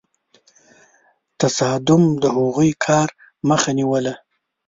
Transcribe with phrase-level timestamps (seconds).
[1.39, 3.07] تصادم د هغوی کار
[3.49, 4.13] مخه نیوله.